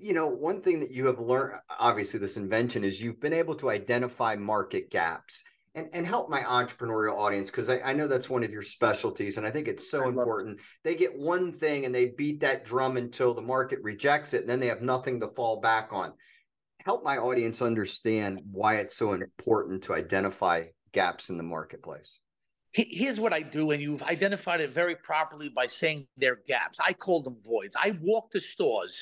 You 0.00 0.12
know, 0.12 0.26
one 0.26 0.60
thing 0.60 0.80
that 0.80 0.90
you 0.90 1.06
have 1.06 1.20
learned, 1.20 1.60
obviously, 1.78 2.20
this 2.20 2.36
invention 2.36 2.84
is 2.84 3.00
you've 3.00 3.20
been 3.20 3.32
able 3.32 3.54
to 3.56 3.70
identify 3.70 4.34
market 4.36 4.90
gaps 4.90 5.44
and, 5.74 5.88
and 5.92 6.06
help 6.06 6.28
my 6.28 6.40
entrepreneurial 6.40 7.16
audience 7.16 7.50
because 7.50 7.68
I, 7.68 7.80
I 7.80 7.92
know 7.92 8.08
that's 8.08 8.28
one 8.28 8.42
of 8.42 8.50
your 8.50 8.62
specialties. 8.62 9.36
And 9.36 9.46
I 9.46 9.50
think 9.50 9.68
it's 9.68 9.90
so 9.90 10.02
I 10.02 10.06
love 10.06 10.16
it. 10.16 10.18
important. 10.18 10.60
They 10.82 10.96
get 10.96 11.16
one 11.16 11.52
thing 11.52 11.84
and 11.84 11.94
they 11.94 12.08
beat 12.08 12.40
that 12.40 12.64
drum 12.64 12.96
until 12.96 13.32
the 13.32 13.42
market 13.42 13.78
rejects 13.82 14.34
it, 14.34 14.40
and 14.42 14.50
then 14.50 14.60
they 14.60 14.66
have 14.66 14.82
nothing 14.82 15.20
to 15.20 15.28
fall 15.28 15.60
back 15.60 15.92
on. 15.92 16.12
Help 16.86 17.02
my 17.02 17.18
audience 17.18 17.62
understand 17.62 18.40
why 18.52 18.76
it's 18.76 18.96
so 18.96 19.12
important 19.12 19.82
to 19.82 19.92
identify 19.92 20.62
gaps 20.92 21.30
in 21.30 21.36
the 21.36 21.42
marketplace. 21.42 22.20
Here's 22.70 23.18
what 23.18 23.32
I 23.32 23.40
do, 23.40 23.72
and 23.72 23.82
you've 23.82 24.04
identified 24.04 24.60
it 24.60 24.70
very 24.70 24.94
properly 24.94 25.48
by 25.48 25.66
saying 25.66 26.06
they're 26.16 26.38
gaps. 26.46 26.78
I 26.78 26.92
call 26.92 27.24
them 27.24 27.38
voids. 27.44 27.74
I 27.76 27.98
walk 28.00 28.30
the 28.30 28.38
stores 28.38 28.94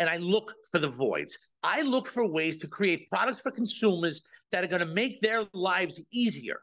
and 0.00 0.10
I 0.10 0.16
look 0.16 0.52
for 0.72 0.80
the 0.80 0.88
voids. 0.88 1.38
I 1.62 1.82
look 1.82 2.10
for 2.10 2.26
ways 2.26 2.58
to 2.58 2.66
create 2.66 3.08
products 3.08 3.38
for 3.38 3.52
consumers 3.52 4.20
that 4.50 4.64
are 4.64 4.66
going 4.66 4.84
to 4.84 4.92
make 4.92 5.20
their 5.20 5.44
lives 5.52 6.00
easier. 6.12 6.62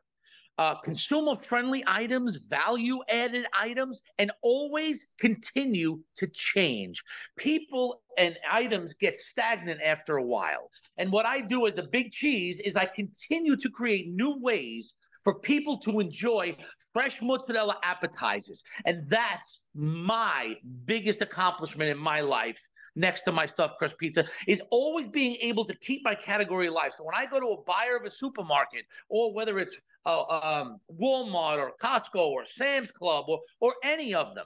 Uh, 0.60 0.75
consumer 0.82 1.38
friendly 1.38 1.82
items, 1.88 2.36
value 2.50 3.00
added 3.08 3.46
items, 3.58 4.01
and 4.18 4.30
always 4.42 5.13
continue 5.18 5.98
to 6.18 6.28
change. 6.28 7.01
People 7.38 8.01
and 8.18 8.36
items 8.51 8.94
get 9.00 9.16
stagnant 9.16 9.80
after 9.82 10.18
a 10.18 10.24
while. 10.24 10.70
And 10.98 11.13
what 11.13 11.25
I 11.25 11.39
do 11.39 11.66
as 11.66 11.75
the 11.75 11.88
big 11.88 12.12
cheese 12.12 12.58
is 12.58 12.75
I 12.75 12.88
continue 12.88 13.56
to 13.56 13.70
create 13.70 14.10
new 14.10 14.38
ways 14.42 14.92
for 15.24 15.39
people 15.39 15.78
to 15.78 16.01
enjoy 16.01 16.58
fresh 16.92 17.16
mozzarella 17.22 17.78
appetizers. 17.84 18.62
And 18.86 19.10
that's 19.10 19.62
my 19.74 20.56
biggest 20.84 21.22
accomplishment 21.22 21.89
in 21.89 21.98
my 21.98 22.20
life 22.20 22.60
next 23.00 23.22
to 23.22 23.32
my 23.32 23.46
stuffed 23.46 23.77
crust 23.77 23.98
pizza 23.98 24.25
is 24.48 24.62
always 24.70 25.08
being 25.08 25.36
able 25.41 25.65
to 25.65 25.75
keep 25.75 26.03
my 26.03 26.15
category 26.15 26.68
alive. 26.68 26.91
So 26.96 27.03
when 27.03 27.15
I 27.15 27.25
go 27.25 27.39
to 27.39 27.48
a 27.48 27.62
buyer 27.63 27.98
of 27.98 28.06
a 28.06 28.10
supermarket, 28.10 28.86
or 29.10 29.34
whether 29.34 29.58
it's 29.58 29.77
uh, 30.06 30.24
um, 30.24 30.79
Walmart 31.00 31.58
or 31.58 31.74
Costco 31.82 32.29
or 32.29 32.46
Sam's 32.46 32.91
Club 32.91 33.25
or 33.27 33.39
or 33.60 33.74
any 33.84 34.13
of 34.13 34.36
them, 34.36 34.46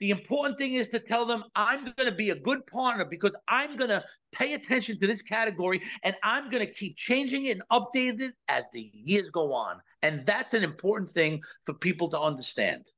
the 0.00 0.10
important 0.10 0.58
thing 0.58 0.74
is 0.74 0.86
to 0.88 1.00
tell 1.00 1.26
them 1.26 1.44
I'm 1.54 1.84
going 1.96 2.08
to 2.08 2.14
be 2.14 2.30
a 2.30 2.38
good 2.38 2.66
partner 2.66 3.04
because 3.04 3.32
I'm 3.48 3.76
going 3.76 3.90
to 3.90 4.04
pay 4.32 4.54
attention 4.54 4.98
to 5.00 5.06
this 5.06 5.22
category 5.22 5.80
and 6.04 6.14
I'm 6.22 6.50
going 6.50 6.64
to 6.64 6.72
keep 6.72 6.96
changing 6.96 7.46
it 7.46 7.58
and 7.58 7.62
updating 7.70 8.20
it 8.28 8.34
as 8.48 8.70
the 8.70 8.90
years 8.92 9.30
go 9.30 9.52
on. 9.52 9.80
And 10.02 10.24
that's 10.26 10.54
an 10.54 10.62
important 10.62 11.10
thing 11.10 11.42
for 11.64 11.74
people 11.74 12.08
to 12.08 12.20
understand. 12.20 12.90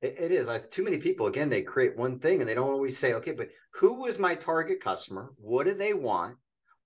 It, 0.00 0.16
it 0.18 0.32
is. 0.32 0.48
I, 0.48 0.58
too 0.58 0.84
many 0.84 0.98
people, 0.98 1.26
again, 1.26 1.48
they 1.48 1.62
create 1.62 1.96
one 1.96 2.18
thing 2.18 2.40
and 2.40 2.48
they 2.48 2.54
don't 2.54 2.70
always 2.70 2.96
say, 2.96 3.14
okay, 3.14 3.32
but 3.32 3.48
who 3.72 4.06
is 4.06 4.18
my 4.18 4.34
target 4.34 4.80
customer? 4.80 5.32
What 5.36 5.66
do 5.66 5.74
they 5.74 5.94
want? 5.94 6.36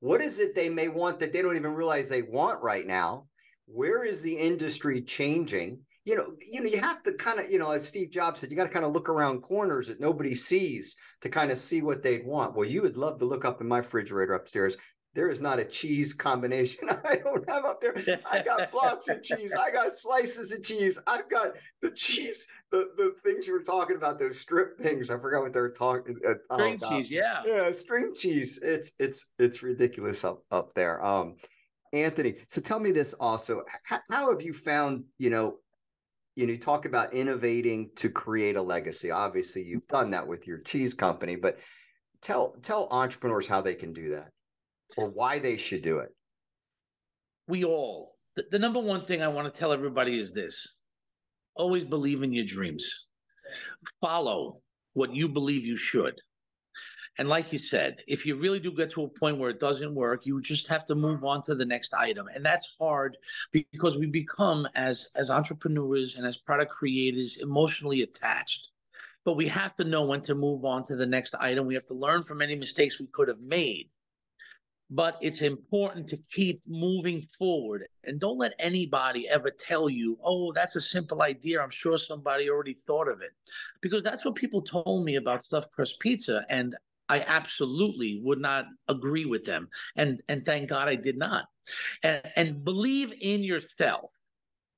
What 0.00 0.21
is 0.21 0.38
it 0.40 0.54
they 0.54 0.69
may 0.69 0.88
want 0.88 1.21
that 1.21 1.33
they 1.33 1.42
don't 1.42 1.57
even 1.57 1.75
realize 1.75 2.09
they 2.09 2.23
want 2.23 2.62
right 2.62 2.87
now? 2.87 3.26
Where 3.66 4.04
is 4.04 4.21
the 4.23 4.37
industry 4.37 5.00
changing? 5.00 5.81
You 6.04 6.16
know, 6.16 6.33
you 6.45 6.61
know, 6.61 6.69
you 6.69 6.81
have 6.81 7.04
to 7.04 7.12
kind 7.12 7.38
of, 7.38 7.49
you 7.50 7.61
know, 7.61 7.71
as 7.71 7.87
Steve 7.87 8.11
Jobs 8.11 8.40
said, 8.40 8.50
you 8.50 8.57
got 8.57 8.64
to 8.64 8.71
kind 8.71 8.85
of 8.85 8.92
look 8.92 9.09
around 9.09 9.42
corners 9.42 9.87
that 9.87 10.00
nobody 10.00 10.35
sees 10.35 10.97
to 11.21 11.28
kind 11.28 11.52
of 11.52 11.59
see 11.59 11.81
what 11.81 12.02
they'd 12.02 12.26
want. 12.26 12.57
Well, 12.57 12.69
you 12.69 12.83
would 12.83 12.97
love 12.97 13.21
to 13.21 13.25
look 13.25 13.45
up 13.45 13.61
in 13.61 13.69
my 13.69 13.78
refrigerator 13.78 14.35
upstairs 14.35 14.76
there 15.14 15.28
is 15.28 15.40
not 15.40 15.59
a 15.59 15.64
cheese 15.64 16.14
combination 16.14 16.88
I 17.04 17.16
don't 17.16 17.49
have 17.49 17.64
up 17.64 17.81
there. 17.81 17.95
I 18.31 18.42
got 18.42 18.71
blocks 18.73 19.09
of 19.09 19.23
cheese. 19.23 19.52
I 19.52 19.71
got 19.71 19.92
slices 19.92 20.52
of 20.52 20.62
cheese. 20.62 20.99
I've 21.07 21.28
got 21.28 21.52
the 21.81 21.90
cheese, 21.90 22.49
the, 22.71 22.90
the 22.97 23.14
things 23.25 23.47
you 23.47 23.52
were 23.52 23.62
talking 23.62 23.97
about, 23.97 24.19
those 24.19 24.40
strip 24.40 24.78
things. 24.78 25.11
I 25.11 25.19
forgot 25.19 25.42
what 25.42 25.52
they 25.52 25.61
were 25.61 25.69
talking. 25.69 26.16
Uh, 26.26 26.35
string 26.54 26.81
oh, 26.83 26.90
cheese, 26.90 27.11
yeah, 27.11 27.42
yeah, 27.47 27.71
string 27.73 28.12
cheese. 28.14 28.59
It's 28.62 28.92
it's 28.99 29.26
it's 29.38 29.62
ridiculous 29.62 30.25
up 30.25 30.42
up 30.50 30.75
there. 30.75 31.04
Um, 31.04 31.37
Anthony, 31.92 32.37
so 32.49 32.61
tell 32.61 32.81
me 32.81 32.90
this 32.90 33.12
also. 33.14 33.62
How, 33.85 34.00
how 34.11 34.31
have 34.31 34.40
you 34.40 34.54
found? 34.54 35.04
You 35.19 35.31
know, 35.31 35.57
you 36.37 36.47
know, 36.47 36.52
you 36.52 36.59
talk 36.59 36.87
about 36.87 37.12
innovating 37.12 37.90
to 37.97 38.09
create 38.09 38.57
a 38.57 38.62
legacy. 38.62 39.11
Obviously, 39.11 39.62
you've 39.62 39.88
done 39.88 40.11
that 40.11 40.26
with 40.26 40.47
your 40.47 40.59
cheese 40.59 40.95
company, 40.95 41.37
but 41.37 41.59
tell 42.23 42.57
tell 42.62 42.88
entrepreneurs 42.90 43.47
how 43.47 43.61
they 43.61 43.75
can 43.75 43.92
do 43.92 44.11
that 44.11 44.31
or 44.97 45.09
why 45.09 45.39
they 45.39 45.57
should 45.57 45.83
do 45.83 45.99
it? 45.99 46.11
We 47.49 47.65
all, 47.65 48.17
the, 48.37 48.47
the 48.51 48.59
number 48.59 48.81
one 48.81 49.05
thing 49.05 49.23
I 49.23 49.29
want 49.29 49.53
to 49.53 49.59
tell 49.59 49.73
everybody 49.73 50.19
is 50.19 50.33
this 50.33 50.75
always 51.55 51.85
believe 51.85 52.23
in 52.23 52.33
your 52.33 52.47
dreams, 52.47 53.07
follow 54.01 54.61
what 54.95 55.15
you 55.15 55.29
believe 55.29 55.65
you 55.65 55.77
should. 55.77 56.19
And 57.19 57.29
like 57.29 57.53
you 57.53 57.59
said, 57.59 57.99
if 58.09 58.25
you 58.25 58.37
really 58.37 58.59
do 58.59 58.73
get 58.73 58.89
to 58.91 59.05
a 59.05 59.09
point 59.09 59.37
where 59.37 59.51
it 59.51 59.61
doesn't 59.61 59.95
work, 59.95 60.25
you 60.25 60.41
just 60.41 60.67
have 60.69 60.85
to 60.87 60.95
move 60.95 61.25
on 61.25 61.43
to 61.43 61.55
the 61.55 61.65
next 61.65 61.93
item. 61.93 62.27
And 62.35 62.45
that's 62.45 62.75
hard 62.81 63.19
because 63.53 63.99
we 63.99 64.07
become 64.07 64.67
as 64.75 65.11
as 65.15 65.29
entrepreneurs 65.29 66.17
and 66.17 66.27
as 66.27 66.39
product 66.39 66.71
creators 66.71 67.43
emotionally 67.43 68.03
attached. 68.03 68.71
But 69.27 69.37
we 69.37 69.47
have 69.49 69.75
to 69.77 69.85
know 69.85 70.07
when 70.07 70.23
to 70.23 70.35
move 70.35 70.65
on 70.65 70.85
to 70.85 70.97
the 70.97 71.07
next 71.07 71.35
item. 71.39 71.67
We 71.67 71.75
have 71.75 71.87
to 71.87 71.95
learn 71.95 72.25
from 72.25 72.41
any 72.41 72.57
mistakes 72.57 72.99
we 72.99 73.07
could 73.13 73.29
have 73.29 73.41
made 73.41 73.91
but 74.95 75.17
it's 75.23 75.41
important 75.41 76.07
to 76.07 76.19
keep 76.31 76.61
moving 76.67 77.23
forward. 77.39 77.87
And 78.05 78.21
don't 78.21 78.37
let 78.37 78.53
anybody 78.59 79.27
ever 79.27 79.51
tell 79.51 79.89
you 79.89 80.19
oh 80.23 80.53
that's 80.53 80.77
a 80.77 80.81
simple 80.81 81.23
idea. 81.23 81.63
I'm 81.63 81.71
sure 81.71 81.97
somebody 81.97 82.51
already 82.51 82.75
thought 82.75 83.09
of 83.09 83.23
it. 83.23 83.31
Because 83.81 84.03
that's 84.03 84.25
what 84.25 84.35
people 84.35 84.61
told 84.61 85.05
me 85.05 85.17
about 85.17 85.45
stuffed 85.45 85.73
crust 85.73 85.99
pizza 85.99 86.45
and 86.51 86.77
i 87.09 87.25
absolutely 87.27 88.21
would 88.23 88.39
not 88.39 88.67
agree 88.89 89.25
with 89.25 89.45
them. 89.47 89.69
And 89.97 90.23
and 90.29 90.45
thank 90.45 90.69
god 90.69 90.89
i 90.89 90.95
did 90.95 91.17
not. 91.17 91.47
And 92.03 92.21
and 92.37 92.63
believe 92.63 93.15
in 93.21 93.43
yourself. 93.43 94.11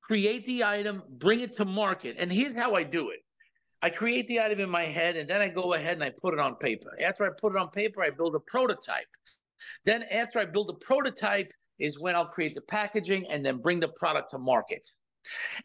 Create 0.01 0.47
the 0.47 0.63
item 0.63 1.03
bring 1.09 1.41
it 1.41 1.57
to 1.57 1.65
market. 1.65 2.15
And 2.21 2.31
here's 2.31 2.55
how 2.55 2.75
i 2.75 2.85
do 2.85 3.11
it. 3.11 3.21
I 3.83 3.91
create 3.91 4.29
the 4.29 4.41
item 4.41 4.61
in 4.61 4.71
my 4.71 4.85
head 4.85 5.17
and 5.17 5.29
then 5.29 5.41
I 5.41 5.49
go 5.49 5.75
ahead 5.75 5.95
and 5.95 6.05
I 6.05 6.11
put 6.11 6.35
it 6.35 6.41
on 6.41 6.55
paper. 6.55 6.97
After 7.05 7.25
I 7.25 7.31
put 7.39 7.53
it 7.53 7.59
on 7.59 7.69
paper, 7.71 8.03
I 8.03 8.11
build 8.11 8.35
a 8.37 8.41
prototype. 8.41 9.09
Then 9.85 10.05
after 10.05 10.39
I 10.39 10.47
build 10.47 10.71
a 10.71 10.75
prototype 10.75 11.53
is 11.79 11.99
when 11.99 12.15
I'll 12.15 12.27
create 12.27 12.55
the 12.55 12.61
packaging 12.63 13.27
and 13.31 13.45
then 13.45 13.59
bring 13.59 13.81
the 13.81 13.89
product 13.89 14.31
to 14.31 14.39
market. 14.39 14.87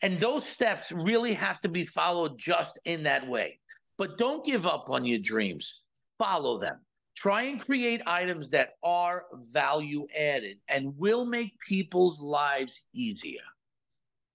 And 0.02 0.20
those 0.20 0.46
steps 0.46 0.92
really 0.92 1.34
have 1.34 1.60
to 1.62 1.70
be 1.70 1.86
followed 1.86 2.38
just 2.38 2.80
in 2.86 3.04
that 3.04 3.28
way. 3.28 3.60
But 3.98 4.18
don't 4.18 4.46
give 4.46 4.66
up 4.66 4.90
on 4.90 5.06
your 5.06 5.20
dreams. 5.20 5.82
Follow 6.18 6.58
them. 6.58 6.80
Try 7.16 7.44
and 7.44 7.60
create 7.60 8.02
items 8.08 8.50
that 8.52 8.76
are 8.82 9.26
value 9.52 10.08
added 10.18 10.58
and 10.70 10.98
will 10.98 11.26
make 11.26 11.60
people's 11.60 12.22
lives 12.22 12.88
easier. 12.94 13.42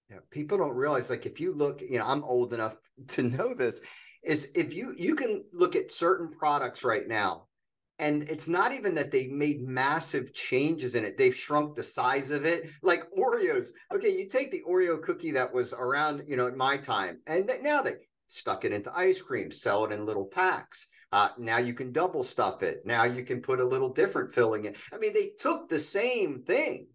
Yeah, 0.09 0.17
people 0.29 0.59
don't 0.59 0.75
realize 0.75 1.09
like 1.09 1.25
if 1.25 1.39
you 1.39 1.51
look, 1.51 1.81
you 1.81 1.97
know, 1.97 2.05
I'm 2.05 2.23
old 2.23 2.53
enough 2.53 2.75
to 3.07 3.23
know 3.23 3.53
this 3.53 3.81
is 4.23 4.51
if 4.55 4.73
you 4.73 4.93
you 4.97 5.15
can 5.15 5.43
look 5.53 5.75
at 5.75 5.91
certain 5.91 6.29
products 6.29 6.83
right 6.83 7.07
now 7.07 7.45
and 7.99 8.23
it's 8.23 8.47
not 8.47 8.71
even 8.71 8.93
that 8.95 9.11
they 9.11 9.27
made 9.27 9.61
massive 9.61 10.33
changes 10.33 10.95
in 10.95 11.05
it. 11.05 11.17
They've 11.17 11.35
shrunk 11.35 11.75
the 11.75 11.83
size 11.83 12.31
of 12.31 12.45
it 12.45 12.69
like 12.81 13.09
oreos. 13.11 13.69
Okay 13.93 14.09
you 14.09 14.27
take 14.27 14.51
the 14.51 14.63
oreo 14.67 15.01
cookie 15.01 15.31
that 15.31 15.53
was 15.53 15.73
around 15.73 16.23
you 16.27 16.35
know 16.35 16.47
at 16.47 16.57
my 16.57 16.77
time 16.77 17.19
and 17.27 17.49
now 17.61 17.81
they 17.81 17.95
stuck 18.27 18.65
it 18.65 18.73
into 18.73 18.95
ice 18.97 19.21
cream 19.21 19.51
sell 19.51 19.85
it 19.85 19.91
in 19.91 20.05
little 20.05 20.25
packs. 20.25 20.87
Uh, 21.11 21.29
now 21.37 21.57
you 21.57 21.73
can 21.73 21.91
double 21.91 22.23
stuff 22.23 22.63
it. 22.63 22.81
Now 22.85 23.05
you 23.05 23.23
can 23.23 23.41
put 23.41 23.61
a 23.61 23.65
little 23.65 23.89
different 23.89 24.33
filling 24.33 24.65
in. 24.65 24.75
I 24.91 24.97
mean 24.97 25.13
they 25.13 25.31
took 25.39 25.69
the 25.69 25.79
same 25.79 26.43
thing. 26.43 26.87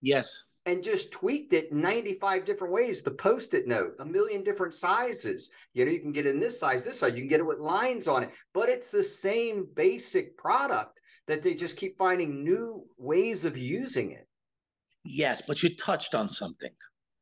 Yes 0.00 0.44
and 0.68 0.84
just 0.84 1.10
tweaked 1.10 1.54
it 1.54 1.72
95 1.72 2.44
different 2.44 2.74
ways. 2.74 3.02
The 3.02 3.10
post 3.10 3.54
it 3.54 3.66
note, 3.66 3.94
a 4.00 4.04
million 4.04 4.44
different 4.44 4.74
sizes. 4.74 5.50
You 5.72 5.86
know, 5.86 5.90
you 5.90 6.00
can 6.00 6.12
get 6.12 6.26
in 6.26 6.38
this 6.38 6.60
size, 6.60 6.84
this 6.84 7.00
size, 7.00 7.12
you 7.12 7.20
can 7.20 7.28
get 7.28 7.40
it 7.40 7.46
with 7.46 7.58
lines 7.58 8.06
on 8.06 8.24
it, 8.24 8.30
but 8.52 8.68
it's 8.68 8.90
the 8.90 9.02
same 9.02 9.66
basic 9.74 10.36
product 10.36 11.00
that 11.26 11.42
they 11.42 11.54
just 11.54 11.78
keep 11.78 11.96
finding 11.96 12.44
new 12.44 12.84
ways 12.98 13.46
of 13.46 13.56
using 13.56 14.10
it. 14.10 14.28
Yes, 15.04 15.40
but 15.46 15.62
you 15.62 15.74
touched 15.74 16.14
on 16.14 16.28
something. 16.28 16.72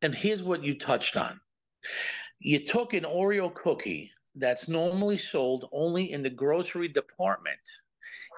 And 0.02 0.12
here's 0.12 0.42
what 0.42 0.64
you 0.64 0.76
touched 0.76 1.16
on 1.16 1.40
you 2.40 2.58
took 2.58 2.94
an 2.94 3.04
Oreo 3.04 3.54
cookie 3.54 4.10
that's 4.34 4.66
normally 4.66 5.18
sold 5.18 5.68
only 5.72 6.12
in 6.12 6.22
the 6.22 6.30
grocery 6.30 6.88
department 6.88 7.60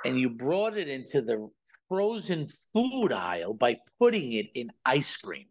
and 0.05 0.19
you 0.19 0.31
brought 0.31 0.77
it 0.77 0.88
into 0.88 1.23
the 1.23 1.50
frozen 1.88 2.47
food 2.73 3.12
aisle 3.12 3.54
by 3.54 3.76
putting 3.99 4.33
it 4.33 4.47
in 4.54 4.68
ice 4.85 5.16
cream. 5.16 5.47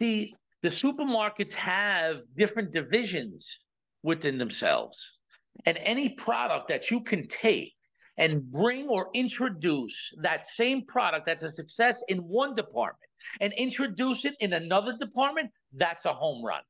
See, 0.00 0.34
the 0.62 0.70
supermarkets 0.70 1.52
have 1.52 2.22
different 2.36 2.72
divisions 2.72 3.46
within 4.02 4.38
themselves. 4.38 5.18
And 5.66 5.78
any 5.82 6.10
product 6.10 6.68
that 6.68 6.90
you 6.90 7.02
can 7.02 7.28
take 7.28 7.74
and 8.18 8.42
bring 8.50 8.88
or 8.88 9.10
introduce 9.14 9.94
that 10.18 10.48
same 10.50 10.84
product 10.86 11.26
that's 11.26 11.42
a 11.42 11.52
success 11.52 12.02
in 12.08 12.18
one 12.18 12.54
department 12.54 13.10
and 13.40 13.52
introduce 13.54 14.24
it 14.24 14.34
in 14.40 14.52
another 14.52 14.96
department, 14.98 15.50
that's 15.72 16.04
a 16.04 16.12
home 16.12 16.44
run. 16.44 16.62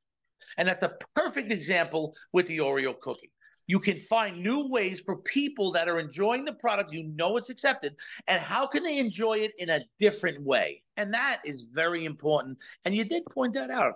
And 0.59 0.69
that's 0.69 0.83
a 0.83 0.97
perfect 1.15 1.53
example 1.53 2.15
with 2.33 2.47
the 2.47 2.59
Oreo 2.59 2.99
cookie. 2.99 3.33
You 3.67 3.81
can 3.81 3.99
find 3.99 4.43
new 4.43 4.69
ways 4.69 5.01
for 5.01 5.19
people 5.19 5.73
that 5.73 5.89
are 5.89 5.99
enjoying 5.99 6.45
the 6.45 6.53
product, 6.53 6.93
you 6.93 7.05
know 7.05 7.37
it's 7.37 7.49
accepted, 7.49 7.95
and 8.27 8.41
how 8.41 8.67
can 8.67 8.83
they 8.83 8.99
enjoy 8.99 9.39
it 9.39 9.53
in 9.59 9.71
a 9.71 9.81
different 9.99 10.43
way? 10.43 10.83
And 10.97 11.15
that 11.15 11.41
is 11.45 11.63
very 11.73 12.05
important. 12.05 12.59
And 12.85 12.95
you 12.95 13.05
did 13.05 13.25
point 13.27 13.55
that 13.55 13.71
out. 13.71 13.95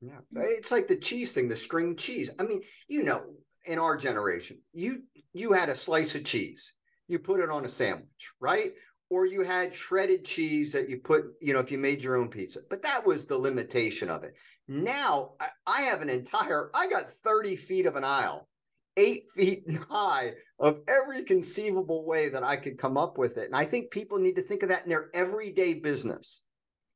Yeah. 0.00 0.18
It's 0.34 0.70
like 0.70 0.88
the 0.88 0.96
cheese 0.96 1.32
thing, 1.32 1.48
the 1.48 1.56
string 1.56 1.96
cheese. 1.96 2.30
I 2.38 2.44
mean, 2.44 2.62
you 2.88 3.02
know, 3.02 3.22
in 3.66 3.78
our 3.78 3.96
generation, 3.96 4.58
you 4.72 5.02
you 5.32 5.52
had 5.52 5.68
a 5.68 5.76
slice 5.76 6.14
of 6.14 6.24
cheese, 6.24 6.72
you 7.06 7.18
put 7.18 7.40
it 7.40 7.50
on 7.50 7.64
a 7.64 7.68
sandwich, 7.68 8.32
right? 8.40 8.72
Or 9.10 9.26
you 9.26 9.42
had 9.42 9.74
shredded 9.74 10.24
cheese 10.24 10.72
that 10.72 10.88
you 10.88 10.98
put, 10.98 11.24
you 11.40 11.52
know, 11.52 11.58
if 11.58 11.70
you 11.70 11.78
made 11.78 12.02
your 12.02 12.16
own 12.16 12.28
pizza. 12.28 12.60
But 12.70 12.82
that 12.82 13.04
was 13.04 13.26
the 13.26 13.36
limitation 13.36 14.08
of 14.08 14.22
it. 14.24 14.34
Now 14.68 15.32
I, 15.40 15.48
I 15.66 15.82
have 15.82 16.00
an 16.00 16.08
entire, 16.08 16.70
I 16.72 16.88
got 16.88 17.10
30 17.10 17.56
feet 17.56 17.86
of 17.86 17.96
an 17.96 18.04
aisle 18.04 18.48
eight 19.00 19.30
feet 19.36 19.64
high 19.88 20.32
of 20.58 20.80
every 20.86 21.22
conceivable 21.22 22.04
way 22.04 22.28
that 22.28 22.42
I 22.42 22.56
could 22.56 22.78
come 22.78 22.96
up 22.96 23.18
with 23.18 23.38
it. 23.38 23.46
And 23.46 23.56
I 23.56 23.64
think 23.64 23.90
people 23.90 24.18
need 24.18 24.36
to 24.36 24.42
think 24.42 24.62
of 24.62 24.68
that 24.68 24.84
in 24.84 24.90
their 24.90 25.10
everyday 25.14 25.74
business. 25.74 26.42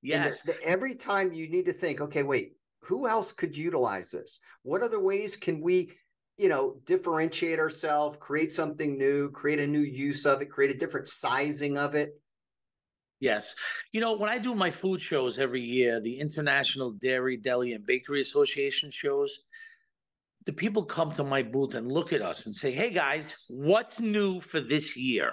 Yes. 0.02 0.36
The, 0.44 0.52
the, 0.52 0.62
every 0.62 0.94
time 0.94 1.32
you 1.32 1.48
need 1.48 1.66
to 1.66 1.72
think, 1.72 2.00
okay, 2.02 2.22
wait, 2.22 2.52
who 2.82 3.08
else 3.08 3.32
could 3.32 3.56
utilize 3.56 4.10
this? 4.10 4.40
What 4.62 4.82
other 4.82 5.00
ways 5.00 5.36
can 5.36 5.62
we, 5.62 5.92
you 6.36 6.48
know, 6.48 6.76
differentiate 6.84 7.58
ourselves, 7.58 8.18
create 8.20 8.52
something 8.52 8.98
new, 8.98 9.30
create 9.30 9.60
a 9.60 9.66
new 9.66 9.80
use 9.80 10.26
of 10.26 10.42
it, 10.42 10.50
create 10.50 10.74
a 10.74 10.78
different 10.78 11.08
sizing 11.08 11.78
of 11.78 11.94
it? 11.94 12.20
Yes. 13.20 13.54
You 13.92 14.02
know, 14.02 14.12
when 14.12 14.28
I 14.28 14.36
do 14.36 14.54
my 14.54 14.70
food 14.70 15.00
shows 15.00 15.38
every 15.38 15.62
year, 15.62 15.98
the 15.98 16.18
International 16.18 16.90
Dairy, 16.90 17.38
Deli, 17.38 17.72
and 17.72 17.86
Bakery 17.86 18.20
Association 18.20 18.90
shows, 18.90 19.32
the 20.46 20.52
people 20.52 20.84
come 20.84 21.10
to 21.12 21.24
my 21.24 21.42
booth 21.42 21.74
and 21.74 21.90
look 21.90 22.12
at 22.12 22.22
us 22.22 22.46
and 22.46 22.54
say, 22.54 22.70
hey 22.70 22.90
guys, 22.90 23.24
what's 23.48 23.98
new 23.98 24.40
for 24.40 24.60
this 24.60 24.96
year? 24.96 25.32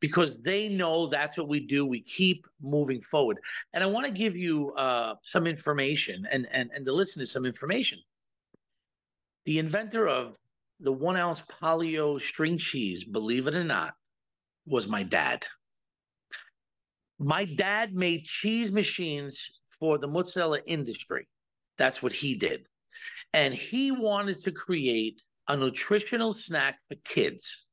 Because 0.00 0.36
they 0.42 0.68
know 0.68 1.06
that's 1.06 1.36
what 1.36 1.48
we 1.48 1.60
do. 1.60 1.84
We 1.84 2.00
keep 2.00 2.46
moving 2.62 3.00
forward. 3.00 3.38
And 3.74 3.82
I 3.82 3.86
want 3.86 4.06
to 4.06 4.12
give 4.12 4.36
you 4.36 4.72
uh, 4.72 5.14
some 5.22 5.46
information 5.46 6.26
and, 6.30 6.46
and, 6.50 6.70
and 6.74 6.86
the 6.86 6.92
listeners 6.92 7.32
some 7.32 7.44
information. 7.44 7.98
The 9.44 9.58
inventor 9.58 10.08
of 10.08 10.36
the 10.80 10.92
one 10.92 11.16
ounce 11.16 11.42
Polly-O 11.60 12.18
string 12.18 12.58
cheese, 12.58 13.04
believe 13.04 13.46
it 13.46 13.56
or 13.56 13.64
not, 13.64 13.94
was 14.66 14.86
my 14.86 15.02
dad. 15.02 15.46
My 17.18 17.44
dad 17.44 17.94
made 17.94 18.24
cheese 18.24 18.70
machines 18.70 19.38
for 19.78 19.98
the 19.98 20.08
mozzarella 20.08 20.60
industry. 20.66 21.28
That's 21.78 22.02
what 22.02 22.12
he 22.12 22.34
did. 22.34 22.66
And 23.36 23.52
he 23.52 23.92
wanted 23.92 24.42
to 24.44 24.50
create 24.50 25.22
a 25.46 25.54
nutritional 25.54 26.32
snack 26.32 26.78
for 26.88 26.94
kids. 27.04 27.68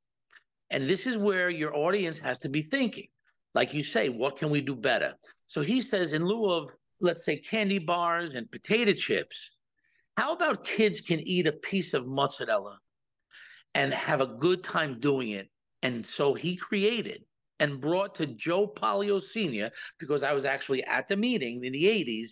And 0.70 0.90
this 0.90 1.06
is 1.06 1.16
where 1.16 1.50
your 1.50 1.74
audience 1.74 2.18
has 2.18 2.38
to 2.40 2.50
be 2.50 2.64
thinking. 2.64 3.08
Like 3.56 3.74
you 3.74 3.86
say, 3.86 4.10
what 4.10 4.38
can 4.38 4.50
we 4.50 4.60
do 4.60 4.76
better? 4.76 5.14
So 5.48 5.62
he 5.62 5.80
says, 5.80 6.12
in 6.12 6.26
lieu 6.26 6.52
of, 6.52 6.70
let's 7.00 7.24
say, 7.24 7.38
candy 7.38 7.80
bars 7.80 8.32
and 8.32 8.52
potato 8.52 8.92
chips, 8.92 9.38
how 10.18 10.34
about 10.34 10.66
kids 10.66 11.00
can 11.00 11.22
eat 11.22 11.48
a 11.48 11.54
piece 11.54 11.94
of 11.94 12.08
mozzarella 12.08 12.78
and 13.74 13.94
have 13.94 14.20
a 14.20 14.28
good 14.28 14.66
time 14.66 15.00
doing 15.00 15.30
it? 15.30 15.50
And 15.82 16.06
so 16.06 16.34
he 16.34 16.58
created 16.58 17.24
and 17.62 17.80
brought 17.80 18.16
to 18.16 18.26
Joe 18.26 18.68
Pollio 18.68 19.22
Sr., 19.22 19.72
because 19.98 20.24
I 20.24 20.34
was 20.34 20.44
actually 20.44 20.84
at 20.84 21.08
the 21.08 21.16
meeting 21.16 21.64
in 21.64 21.72
the 21.72 21.86
80s 21.86 22.32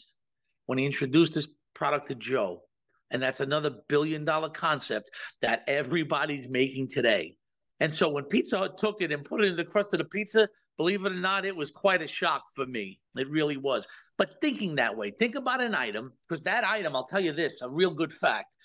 when 0.65 0.77
he 0.77 0.85
introduced 0.85 1.33
this 1.33 1.47
product 1.73 2.07
to 2.07 2.15
Joe. 2.15 2.63
And 3.12 3.22
that's 3.22 3.39
another 3.39 3.75
billion 3.88 4.25
dollar 4.25 4.50
concept 4.50 5.12
that 5.41 5.63
everybody's 5.68 6.48
making 6.48 6.88
today. 6.89 7.36
And 7.80 7.91
so 7.91 8.10
when 8.10 8.24
Pizza 8.25 8.58
Hut 8.58 8.77
took 8.77 9.01
it 9.01 9.12
and 9.12 9.25
put 9.25 9.44
it 9.44 9.48
in 9.48 9.56
the 9.56 9.65
crust 9.65 9.94
of 9.94 10.00
the 10.00 10.06
pizza, 10.06 10.48
believe 10.77 11.06
it 11.06 11.12
or 11.12 11.15
not, 11.15 11.46
it 11.46 11.56
was 11.56 11.72
quite 11.72 12.01
a 12.01 12.08
shock 12.08 12.44
for 12.56 12.65
me. 12.65 13.00
It 13.18 13.30
really 13.30 13.58
was. 13.58 13.86
But 14.18 14.39
thinking 14.39 14.75
that 14.75 14.96
way, 14.96 15.12
think 15.12 15.36
about 15.36 15.62
an 15.62 15.75
item, 15.75 16.13
because 16.27 16.44
that 16.44 16.63
item, 16.63 16.96
I'll 16.96 17.08
tell 17.08 17.20
you 17.20 17.34
this, 17.34 17.62
a 17.62 17.70
real 17.70 17.91
good 17.91 18.13
fact. 18.13 18.56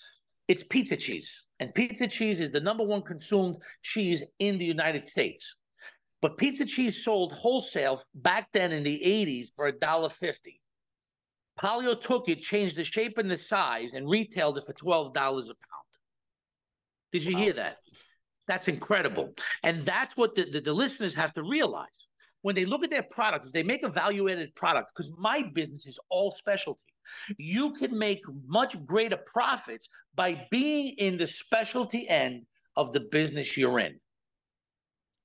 It's 0.47 0.63
pizza 0.69 0.95
cheese. 0.95 1.45
And 1.59 1.73
pizza 1.73 2.07
cheese 2.07 2.39
is 2.39 2.51
the 2.51 2.59
number 2.59 2.83
one 2.83 3.01
consumed 3.01 3.57
cheese 3.81 4.23
in 4.39 4.57
the 4.59 4.65
United 4.65 5.03
States. 5.03 5.57
But 6.21 6.37
pizza 6.37 6.65
cheese 6.65 7.03
sold 7.03 7.33
wholesale 7.33 8.03
back 8.15 8.49
then 8.53 8.71
in 8.71 8.83
the 8.83 9.01
80s 9.03 9.47
for 9.55 9.71
$1.50. 9.71 10.59
Polly-O 11.57 11.95
took 11.95 12.29
it, 12.29 12.41
changed 12.41 12.75
the 12.75 12.83
shape 12.83 13.17
and 13.17 13.29
the 13.29 13.37
size, 13.37 13.93
and 13.93 14.09
retailed 14.09 14.57
it 14.57 14.65
for 14.65 14.73
$12 14.73 15.09
a 15.09 15.13
pound. 15.13 15.55
Did 17.11 17.25
you 17.25 17.33
wow. 17.33 17.39
hear 17.39 17.53
that? 17.53 17.77
That's 18.47 18.67
incredible. 18.67 19.33
And 19.63 19.81
that's 19.81 20.15
what 20.15 20.35
the, 20.35 20.45
the, 20.45 20.61
the, 20.61 20.73
listeners 20.73 21.13
have 21.13 21.33
to 21.33 21.43
realize. 21.43 22.07
When 22.43 22.55
they 22.55 22.65
look 22.65 22.83
at 22.83 22.89
their 22.89 23.03
products, 23.03 23.51
they 23.51 23.63
make 23.63 23.83
a 23.83 23.89
value 23.89 24.29
added 24.29 24.55
product, 24.55 24.91
because 24.95 25.11
my 25.17 25.43
business 25.53 25.85
is 25.85 25.99
all 26.09 26.31
specialty. 26.31 26.83
You 27.37 27.73
can 27.73 27.97
make 27.97 28.21
much 28.45 28.75
greater 28.85 29.17
profits 29.17 29.87
by 30.15 30.45
being 30.51 30.93
in 30.97 31.17
the 31.17 31.27
specialty 31.27 32.07
end 32.07 32.45
of 32.75 32.93
the 32.93 33.01
business 33.01 33.57
you're 33.57 33.79
in. 33.79 33.99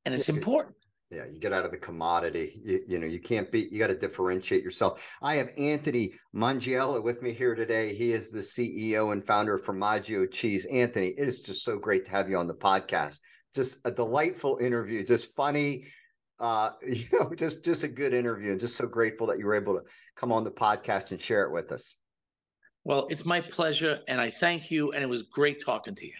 And 0.05 0.15
it's 0.15 0.29
important. 0.29 0.77
Yeah, 1.13 1.27
you 1.27 1.39
get 1.39 1.53
out 1.53 1.67
of 1.67 1.71
the 1.71 1.77
commodity. 1.77 2.59
You, 2.65 2.81
you 2.89 2.99
know, 2.99 3.07
you 3.07 3.21
can't 3.21 3.53
be, 3.53 3.69
you 3.71 3.79
got 3.79 3.89
to 3.89 3.95
differentiate 3.95 4.65
yourself. 4.65 5.07
I 5.21 5.35
have 5.35 5.51
Anthony 5.59 6.15
Mongiello 6.35 7.03
with 7.03 7.21
me 7.21 7.35
here 7.35 7.55
today. 7.55 7.95
He 7.95 8.13
is 8.15 8.31
the 8.31 8.41
CEO 8.41 9.13
and 9.13 9.23
founder 9.23 9.57
of 9.57 9.63
Formaggio 9.63 10.31
Cheese. 10.31 10.65
Anthony, 10.65 11.09
it 11.09 11.29
is 11.29 11.43
just 11.43 11.65
so 11.65 11.79
great 11.79 12.07
to 12.07 12.11
have 12.13 12.31
you 12.31 12.39
on 12.39 12.47
the 12.47 12.55
podcast. 12.55 13.21
Just 13.55 13.77
a 13.85 13.91
delightful 13.91 14.57
interview, 14.57 15.05
just 15.05 15.35
funny, 15.35 15.85
uh, 16.41 16.71
you 16.87 17.05
know, 17.13 17.31
just 17.37 17.63
just 17.63 17.83
a 17.85 17.89
good 17.89 18.15
interview, 18.15 18.53
and 18.53 18.61
just 18.61 18.77
so 18.77 18.87
grateful 18.87 19.27
that 19.27 19.39
you 19.39 19.45
were 19.45 19.55
able 19.55 19.75
to 19.75 19.83
come 20.17 20.33
on 20.33 20.45
the 20.45 20.51
podcast 20.51 21.11
and 21.11 21.21
share 21.21 21.43
it 21.43 21.53
with 21.53 21.73
us. 21.73 21.97
Well, 22.85 23.07
it's 23.11 23.27
my 23.27 23.43
pleasure, 23.43 24.01
and 24.09 24.19
I 24.19 24.31
thank 24.31 24.71
you. 24.71 24.93
And 24.93 25.05
it 25.05 25.09
was 25.09 25.25
great 25.25 25.63
talking 25.63 25.95
to 25.95 26.07
you 26.07 26.15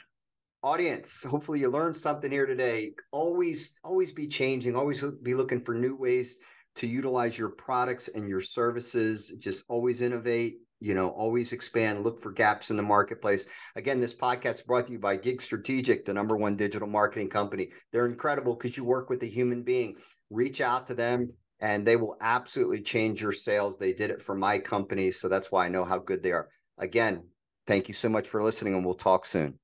audience 0.63 1.25
hopefully 1.25 1.61
you 1.61 1.69
learned 1.69 1.97
something 1.97 2.31
here 2.31 2.47
today. 2.47 2.93
Always 3.11 3.79
always 3.85 4.13
be 4.13 4.27
changing. 4.27 4.77
Always 4.77 5.03
be 5.23 5.35
looking 5.35 5.65
for 5.65 5.75
new 5.75 5.97
ways 5.97 6.39
to 6.77 6.87
utilize 6.87 7.37
your 7.37 7.51
products 7.51 8.09
and 8.09 8.29
your 8.29 8.41
services. 8.41 9.37
Just 9.39 9.65
always 9.69 10.01
innovate 10.01 10.59
you 10.81 10.95
know 10.95 11.11
always 11.11 11.53
expand. 11.53 12.05
Look 12.05 12.21
for 12.21 12.33
gaps 12.33 12.71
in 12.71 12.77
the 12.77 12.83
marketplace. 12.83 13.47
Again 13.77 14.01
this 14.01 14.15
podcast 14.15 14.51
is 14.51 14.63
brought 14.63 14.87
to 14.87 14.93
you 14.93 14.99
by 14.99 15.17
gig 15.17 15.43
strategic 15.43 16.05
the 16.05 16.15
number 16.15 16.37
one 16.37 16.57
digital 16.57 16.89
marketing 16.89 17.29
company. 17.29 17.71
They're 17.93 18.07
incredible 18.07 18.55
because 18.55 18.77
you 18.77 18.85
work 18.85 19.11
with 19.11 19.23
a 19.23 19.27
human 19.27 19.63
being. 19.63 19.97
Reach 20.31 20.61
out 20.61 20.87
to 20.89 20.95
them 20.95 21.33
and 21.61 21.87
they 21.87 21.97
will 21.97 22.17
absolutely 22.21 22.81
change 22.81 23.23
your 23.23 23.33
sales. 23.33 23.79
They 23.79 23.93
did 23.93 24.11
it 24.11 24.23
for 24.23 24.35
my 24.35 24.59
company 24.59 25.11
so 25.13 25.29
that's 25.29 25.53
why 25.53 25.67
i 25.67 25.69
know 25.69 25.85
how 25.85 25.99
good 25.99 26.23
they 26.23 26.33
are. 26.33 26.49
Again 26.79 27.25
thank 27.67 27.89
you 27.89 27.95
so 27.95 28.09
much 28.09 28.29
for 28.29 28.43
listening 28.43 28.75
and 28.75 28.85
we'll 28.85 28.95
talk 28.95 29.25
soon 29.25 29.59